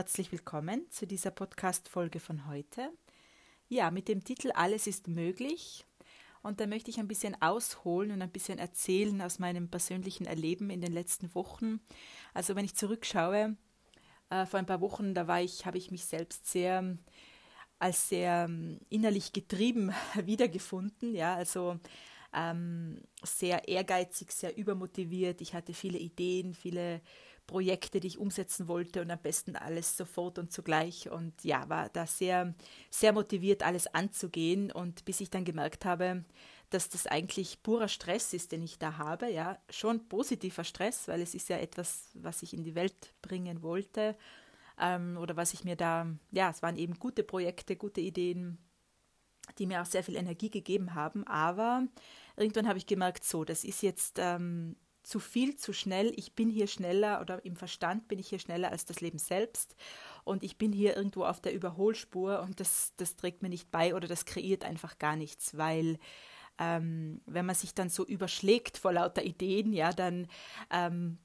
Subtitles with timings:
[0.00, 2.90] herzlich willkommen zu dieser Podcast-Folge von heute.
[3.68, 5.84] Ja, mit dem Titel Alles ist möglich.
[6.40, 10.70] Und da möchte ich ein bisschen ausholen und ein bisschen erzählen aus meinem persönlichen Erleben
[10.70, 11.80] in den letzten Wochen.
[12.32, 13.58] Also wenn ich zurückschaue,
[14.30, 16.96] äh, vor ein paar Wochen, da war ich, habe ich mich selbst sehr
[17.78, 19.92] als sehr ähm, innerlich getrieben
[20.24, 21.14] wiedergefunden.
[21.14, 21.78] Ja, also
[22.32, 25.42] ähm, sehr ehrgeizig, sehr übermotiviert.
[25.42, 27.02] Ich hatte viele Ideen, viele
[27.50, 31.10] Projekte, die ich umsetzen wollte und am besten alles sofort und zugleich.
[31.10, 32.54] Und ja, war da sehr,
[32.90, 34.70] sehr motiviert, alles anzugehen.
[34.70, 36.24] Und bis ich dann gemerkt habe,
[36.70, 39.28] dass das eigentlich purer Stress ist, den ich da habe.
[39.28, 43.62] Ja, schon positiver Stress, weil es ist ja etwas, was ich in die Welt bringen
[43.62, 44.16] wollte.
[44.78, 48.58] Ähm, oder was ich mir da, ja, es waren eben gute Projekte, gute Ideen,
[49.58, 51.26] die mir auch sehr viel Energie gegeben haben.
[51.26, 51.82] Aber
[52.36, 54.76] irgendwann habe ich gemerkt, so, das ist jetzt ähm,
[55.10, 56.12] zu viel, zu schnell.
[56.14, 59.74] Ich bin hier schneller oder im Verstand bin ich hier schneller als das Leben selbst.
[60.22, 63.94] Und ich bin hier irgendwo auf der Überholspur und das, das trägt mir nicht bei
[63.94, 65.98] oder das kreiert einfach gar nichts, weil
[66.58, 70.28] ähm, wenn man sich dann so überschlägt vor lauter Ideen, ja, dann
[70.70, 71.18] ähm,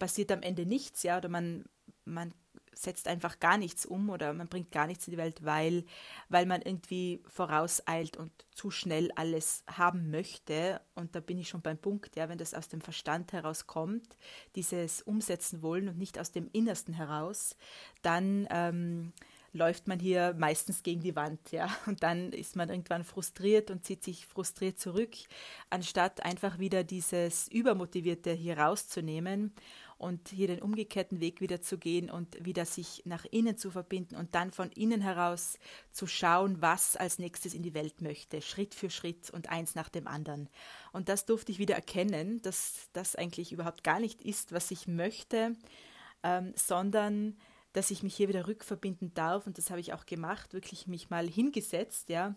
[0.00, 1.64] passiert am Ende nichts, ja, oder man,
[2.04, 2.34] man
[2.82, 5.84] setzt einfach gar nichts um oder man bringt gar nichts in die Welt, weil,
[6.28, 10.80] weil man irgendwie vorauseilt und zu schnell alles haben möchte.
[10.94, 14.16] Und da bin ich schon beim Punkt, ja, wenn das aus dem Verstand herauskommt,
[14.54, 17.56] dieses umsetzen wollen und nicht aus dem Innersten heraus,
[18.02, 19.12] dann ähm,
[19.52, 21.68] läuft man hier meistens gegen die Wand, ja.
[21.86, 25.16] Und dann ist man irgendwann frustriert und zieht sich frustriert zurück,
[25.68, 29.52] anstatt einfach wieder dieses Übermotivierte hier rauszunehmen
[29.98, 34.14] und hier den umgekehrten Weg wieder zu gehen und wieder sich nach innen zu verbinden
[34.14, 35.58] und dann von innen heraus
[35.90, 39.88] zu schauen, was als nächstes in die Welt möchte, Schritt für Schritt und eins nach
[39.88, 40.48] dem anderen.
[40.92, 44.86] Und das durfte ich wieder erkennen, dass das eigentlich überhaupt gar nicht ist, was ich
[44.86, 45.56] möchte,
[46.22, 47.36] ähm, sondern
[47.72, 51.10] dass ich mich hier wieder rückverbinden darf und das habe ich auch gemacht, wirklich mich
[51.10, 52.34] mal hingesetzt, ja,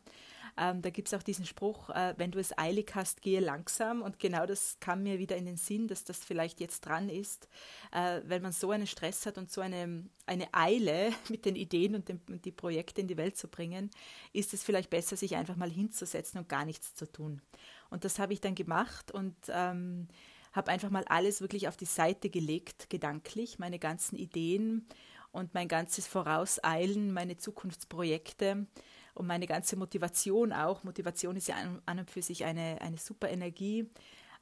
[0.57, 4.01] ähm, da gibt es auch diesen Spruch, äh, wenn du es eilig hast, gehe langsam.
[4.01, 7.47] Und genau das kam mir wieder in den Sinn, dass das vielleicht jetzt dran ist.
[7.91, 11.95] Äh, wenn man so einen Stress hat und so eine, eine Eile mit den Ideen
[11.95, 13.89] und, dem, und die Projekte in die Welt zu bringen,
[14.33, 17.41] ist es vielleicht besser, sich einfach mal hinzusetzen und gar nichts zu tun.
[17.89, 20.07] Und das habe ich dann gemacht und ähm,
[20.53, 24.87] habe einfach mal alles wirklich auf die Seite gelegt, gedanklich, meine ganzen Ideen
[25.31, 28.65] und mein ganzes Vorauseilen, meine Zukunftsprojekte
[29.13, 30.83] und meine ganze Motivation auch.
[30.83, 31.55] Motivation ist ja
[31.85, 33.89] an, und für sich eine, eine super Energie.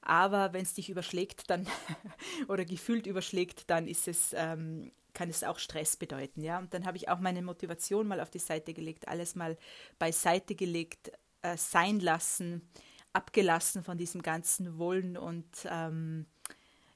[0.02, 1.68] Aber wenn es dich überschlägt, dann
[2.48, 6.42] oder gefühlt überschlägt, dann ist es, ähm, kann es auch Stress bedeuten.
[6.42, 6.60] Ja?
[6.60, 9.58] Und dann habe ich auch meine Motivation mal auf die Seite gelegt, alles mal
[9.98, 11.12] beiseite gelegt,
[11.42, 12.68] äh, sein lassen,
[13.14, 16.26] abgelassen von diesem ganzen Wollen und ähm,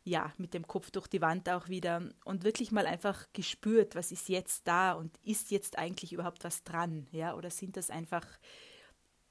[0.03, 4.11] ja, mit dem Kopf durch die Wand auch wieder und wirklich mal einfach gespürt, was
[4.11, 8.25] ist jetzt da und ist jetzt eigentlich überhaupt was dran, ja, oder sind das einfach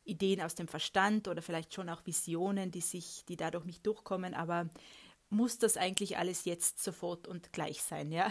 [0.05, 4.34] Ideen aus dem Verstand oder vielleicht schon auch Visionen, die sich, die dadurch nicht durchkommen,
[4.34, 4.69] aber
[5.28, 8.31] muss das eigentlich alles jetzt sofort und gleich sein, ja?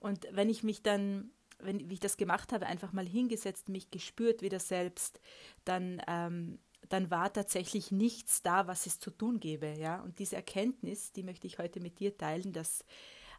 [0.00, 4.42] Und wenn ich mich dann, wenn ich das gemacht habe, einfach mal hingesetzt, mich gespürt
[4.42, 5.20] wieder selbst,
[5.64, 6.58] dann ähm,
[6.94, 9.74] dann war tatsächlich nichts da, was es zu tun gäbe.
[9.76, 10.00] Ja?
[10.02, 12.84] Und diese Erkenntnis, die möchte ich heute mit dir teilen, dass,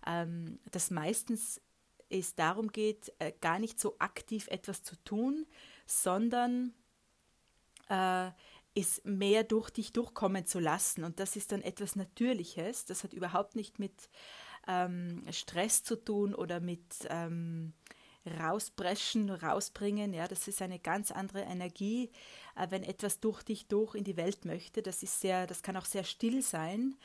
[0.05, 1.61] ähm, dass meistens
[2.09, 5.45] es darum geht, äh, gar nicht so aktiv etwas zu tun,
[5.88, 6.73] sondern
[7.88, 8.29] äh,
[8.75, 11.05] es mehr durch dich durchkommen zu lassen.
[11.05, 12.83] Und das ist dann etwas Natürliches.
[12.83, 14.09] Das hat überhaupt nicht mit
[14.67, 17.72] ähm, Stress zu tun oder mit ähm,
[18.25, 20.13] rauspreschen, rausbringen.
[20.13, 22.12] Ja, das ist eine ganz andere Energie,
[22.56, 24.81] äh, wenn etwas durch dich durch in die Welt möchte.
[24.81, 26.96] Das ist sehr, das kann auch sehr still sein.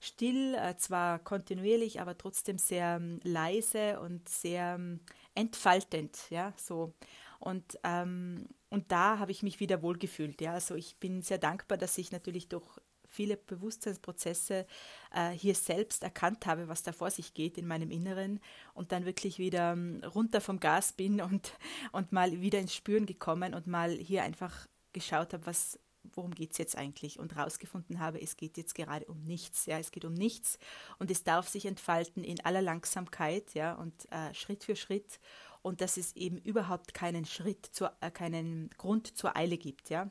[0.00, 5.00] Still, äh, zwar kontinuierlich, aber trotzdem sehr ähm, leise und sehr ähm,
[5.34, 6.94] entfaltend, ja, so.
[7.38, 10.40] Und, ähm, und da habe ich mich wieder wohlgefühlt.
[10.40, 12.66] Ja, also ich bin sehr dankbar, dass ich natürlich durch
[13.10, 14.66] viele Bewusstseinsprozesse
[15.12, 18.40] äh, hier selbst erkannt habe, was da vor sich geht in meinem Inneren
[18.72, 21.52] und dann wirklich wieder ähm, runter vom Gas bin und,
[21.92, 25.78] und mal wieder ins Spüren gekommen und mal hier einfach geschaut habe, was,
[26.14, 29.66] worum geht es jetzt eigentlich und rausgefunden habe, es geht jetzt gerade um nichts.
[29.66, 30.58] Ja, es geht um nichts
[30.98, 35.20] und es darf sich entfalten in aller Langsamkeit ja, und äh, Schritt für Schritt
[35.62, 39.90] und dass es eben überhaupt keinen Schritt, zur, äh, keinen Grund zur Eile gibt.
[39.90, 40.10] Ja.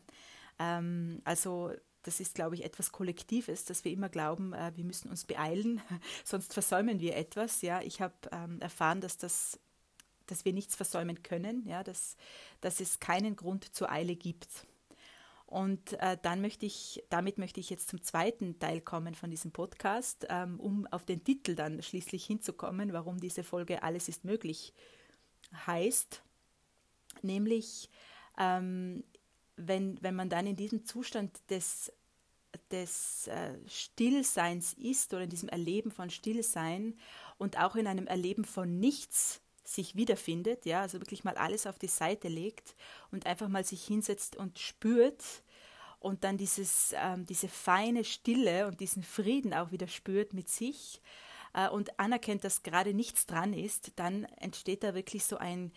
[0.60, 1.72] Ähm, also
[2.10, 5.80] das ist, glaube ich, etwas Kollektives, dass wir immer glauben, äh, wir müssen uns beeilen,
[6.26, 7.62] sonst versäumen wir etwas.
[7.62, 9.60] Ja, ich habe ähm, erfahren, dass das
[10.26, 12.16] dass wir nichts versäumen können, ja, dass,
[12.62, 14.68] dass es keinen Grund zur Eile gibt.
[15.48, 19.52] Und äh, dann möchte ich, damit möchte ich jetzt zum zweiten Teil kommen von diesem
[19.52, 24.74] Podcast, ähm, um auf den Titel dann schließlich hinzukommen, warum diese Folge Alles ist möglich
[25.66, 26.22] heißt,
[27.24, 27.90] nämlich
[28.38, 29.04] ähm,
[29.56, 31.92] wenn, wenn man dann in diesem Zustand des,
[32.72, 36.98] des äh, Stillseins ist oder in diesem Erleben von Stillsein
[37.38, 41.78] und auch in einem Erleben von nichts sich wiederfindet, ja, also wirklich mal alles auf
[41.78, 42.76] die Seite legt
[43.12, 45.24] und einfach mal sich hinsetzt und spürt
[46.00, 51.02] und dann dieses, ähm, diese feine Stille und diesen Frieden auch wieder spürt mit sich
[51.54, 55.72] äh, und anerkennt, dass gerade nichts dran ist, dann entsteht da wirklich so ein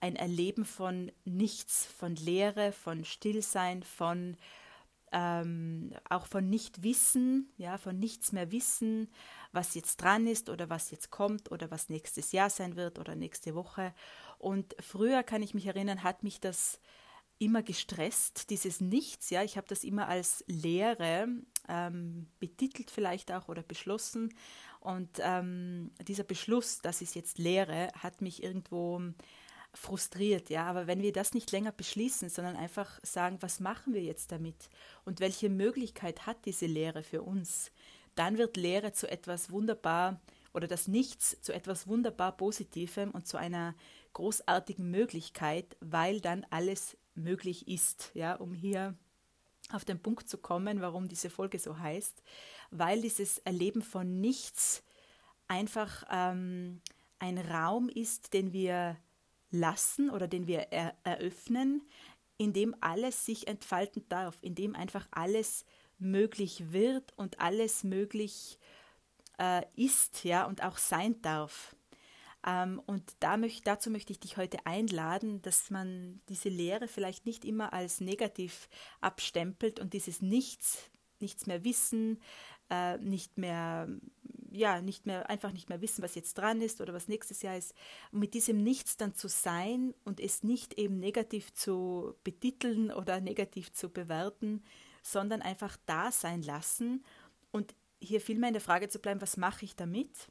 [0.00, 4.36] ein Erleben von nichts, von Leere, von Stillsein, von
[5.12, 9.08] ähm, auch von Nichtwissen, ja, von nichts mehr wissen,
[9.52, 13.16] was jetzt dran ist oder was jetzt kommt oder was nächstes Jahr sein wird oder
[13.16, 13.94] nächste Woche.
[14.38, 16.80] Und früher kann ich mich erinnern, hat mich das
[17.38, 21.26] immer gestresst, dieses Nichts, ja, ich habe das immer als Leere
[21.68, 24.34] ähm, betitelt vielleicht auch oder beschlossen.
[24.80, 29.00] Und ähm, dieser Beschluss, das ist jetzt Leere, hat mich irgendwo
[29.74, 30.64] frustriert, ja.
[30.64, 34.68] Aber wenn wir das nicht länger beschließen, sondern einfach sagen, was machen wir jetzt damit?
[35.04, 37.70] Und welche Möglichkeit hat diese Lehre für uns,
[38.14, 40.20] dann wird Lehre zu etwas wunderbar
[40.52, 43.74] oder das Nichts zu etwas wunderbar Positivem und zu einer
[44.12, 48.96] großartigen Möglichkeit, weil dann alles möglich ist, ja, um hier
[49.72, 52.22] auf den Punkt zu kommen, warum diese Folge so heißt,
[52.70, 54.82] weil dieses Erleben von Nichts
[55.46, 56.80] einfach ähm,
[57.20, 58.96] ein Raum ist, den wir
[59.50, 61.82] lassen oder den wir er eröffnen,
[62.36, 65.64] in dem alles sich entfalten darf, in dem einfach alles
[65.98, 68.58] möglich wird und alles möglich
[69.38, 71.76] äh, ist, ja, und auch sein darf.
[72.46, 77.26] Ähm, und da möcht, dazu möchte ich dich heute einladen, dass man diese Lehre vielleicht
[77.26, 78.68] nicht immer als negativ
[79.00, 82.22] abstempelt und dieses Nichts, nichts mehr wissen,
[82.70, 83.88] äh, nicht mehr,
[84.50, 87.56] ja, nicht mehr, einfach nicht mehr wissen, was jetzt dran ist oder was nächstes Jahr
[87.56, 87.74] ist.
[88.12, 93.20] Und mit diesem Nichts dann zu sein und es nicht eben negativ zu betiteln oder
[93.20, 94.62] negativ zu bewerten,
[95.02, 97.04] sondern einfach da sein lassen
[97.52, 100.30] und hier vielmehr in der Frage zu bleiben, was mache ich damit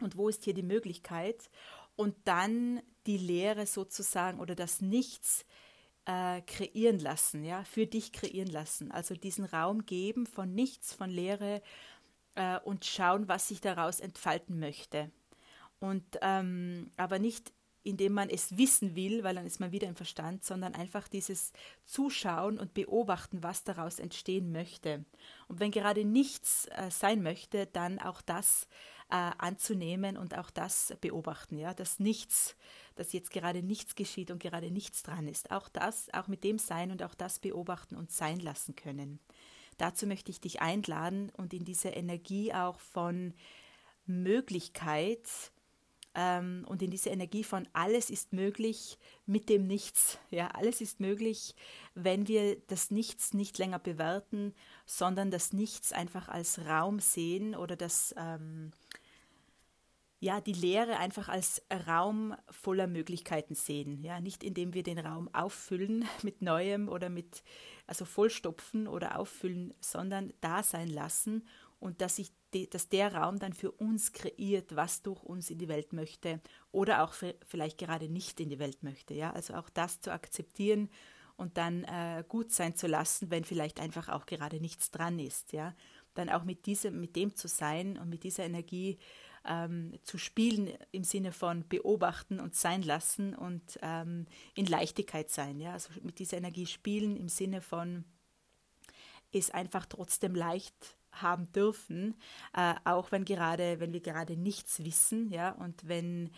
[0.00, 1.50] und wo ist hier die Möglichkeit
[1.96, 5.44] und dann die Lehre sozusagen oder das Nichts
[6.04, 8.90] äh, kreieren lassen, ja, für dich kreieren lassen.
[8.90, 11.62] Also diesen Raum geben von nichts, von Leere
[12.34, 15.10] äh, und schauen, was sich daraus entfalten möchte.
[15.80, 17.52] Und ähm, aber nicht
[17.84, 21.52] indem man es wissen will, weil dann ist man wieder im Verstand, sondern einfach dieses
[21.84, 25.04] Zuschauen und Beobachten, was daraus entstehen möchte.
[25.48, 28.68] Und wenn gerade nichts äh, sein möchte, dann auch das
[29.10, 32.56] äh, anzunehmen und auch das beobachten, ja, dass nichts,
[32.94, 35.50] dass jetzt gerade nichts geschieht und gerade nichts dran ist.
[35.50, 39.18] Auch das, auch mit dem sein und auch das beobachten und sein lassen können.
[39.82, 43.34] Dazu möchte ich dich einladen und in diese Energie auch von
[44.06, 45.28] Möglichkeit,
[46.14, 50.18] ähm, und in diese Energie von alles ist möglich mit dem Nichts.
[50.30, 51.54] Ja, alles ist möglich,
[51.94, 57.76] wenn wir das Nichts nicht länger bewerten, sondern das Nichts einfach als Raum sehen oder
[57.76, 58.72] das ähm,
[60.22, 64.04] ja, die Leere einfach als Raum voller Möglichkeiten sehen.
[64.04, 67.42] Ja, nicht indem wir den Raum auffüllen mit Neuem oder mit,
[67.88, 71.44] also vollstopfen oder auffüllen, sondern da sein lassen
[71.80, 75.58] und dass, ich de, dass der Raum dann für uns kreiert, was durch uns in
[75.58, 79.14] die Welt möchte oder auch für, vielleicht gerade nicht in die Welt möchte.
[79.14, 80.88] Ja, also auch das zu akzeptieren
[81.36, 85.52] und dann äh, gut sein zu lassen, wenn vielleicht einfach auch gerade nichts dran ist.
[85.52, 85.74] Ja,
[86.14, 88.98] dann auch mit diesem, mit dem zu sein und mit dieser Energie
[89.46, 95.60] ähm, zu spielen im Sinne von beobachten und sein lassen und ähm, in Leichtigkeit sein.
[95.60, 98.04] Ja, also mit dieser Energie spielen im Sinne von
[99.32, 102.14] es einfach trotzdem leicht haben dürfen,
[102.56, 106.30] äh, auch wenn gerade, wenn wir gerade nichts wissen, ja, und wenn,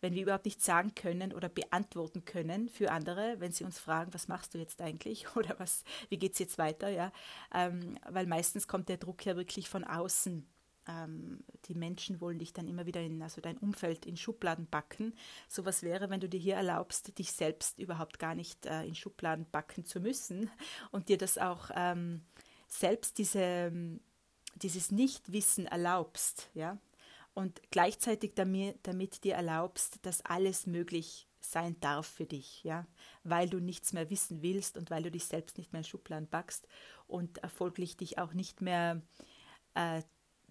[0.00, 4.14] wenn wir überhaupt nichts sagen können oder beantworten können für andere, wenn sie uns fragen,
[4.14, 7.12] was machst du jetzt eigentlich oder was, wie geht's jetzt weiter, ja,
[7.54, 10.46] ähm, weil meistens kommt der Druck ja wirklich von außen.
[10.88, 15.14] Ähm, die Menschen wollen dich dann immer wieder in, also dein Umfeld in Schubladen backen.
[15.48, 18.94] So was wäre, wenn du dir hier erlaubst, dich selbst überhaupt gar nicht äh, in
[18.94, 20.50] Schubladen backen zu müssen
[20.90, 22.22] und dir das auch ähm,
[22.68, 23.72] selbst diese
[24.56, 26.78] dieses Nichtwissen erlaubst, ja,
[27.34, 32.86] und gleichzeitig damit, damit dir erlaubst, dass alles möglich sein darf für dich, ja,
[33.24, 36.28] weil du nichts mehr wissen willst und weil du dich selbst nicht mehr in Schubladen
[36.28, 36.68] backst
[37.06, 39.02] und erfolglich dich auch nicht mehr
[39.74, 40.02] äh,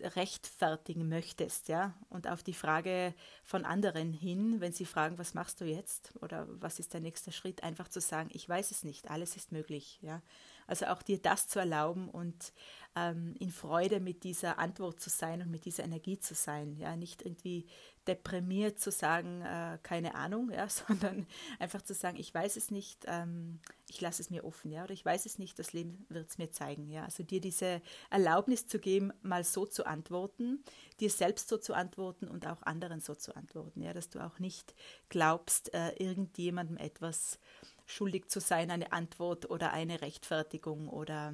[0.03, 5.61] rechtfertigen möchtest, ja, und auf die Frage von anderen hin, wenn sie fragen, was machst
[5.61, 9.09] du jetzt oder was ist der nächste Schritt, einfach zu sagen, ich weiß es nicht,
[9.09, 10.21] alles ist möglich, ja,
[10.67, 12.53] Also auch dir das zu erlauben und
[12.95, 16.75] ähm, in Freude mit dieser Antwort zu sein und mit dieser Energie zu sein.
[16.75, 17.65] Ja, nicht irgendwie
[18.07, 21.27] deprimiert zu sagen, äh, keine Ahnung, ja, sondern
[21.59, 24.93] einfach zu sagen, ich weiß es nicht, ähm, ich lasse es mir offen, ja, oder
[24.93, 27.05] ich weiß es nicht, das Leben wird es mir zeigen, ja.
[27.05, 30.63] Also dir diese Erlaubnis zu geben, mal so zu antworten,
[30.99, 34.39] dir selbst so zu antworten und auch anderen so zu antworten, ja, dass du auch
[34.39, 34.73] nicht
[35.09, 37.39] glaubst, äh, irgendjemandem etwas
[37.85, 41.33] schuldig zu sein, eine Antwort oder eine Rechtfertigung oder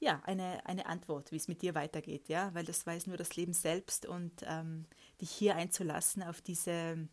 [0.00, 3.36] ja, eine, eine Antwort, wie es mit dir weitergeht, ja, weil das weiß nur das
[3.36, 4.86] Leben selbst und ähm,
[5.20, 7.08] dich hier einzulassen auf diese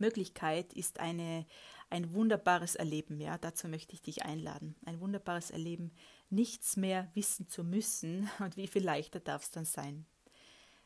[0.00, 1.46] Möglichkeit ist eine,
[1.90, 4.76] ein wunderbares Erleben, ja, dazu möchte ich dich einladen.
[4.84, 5.92] Ein wunderbares Erleben,
[6.30, 10.06] nichts mehr wissen zu müssen und wie viel leichter darf es dann sein.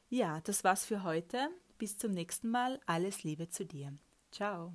[0.09, 1.49] Ja, das war's für heute.
[1.78, 2.81] Bis zum nächsten Mal.
[2.87, 3.97] Alles Liebe zu dir.
[4.31, 4.75] Ciao.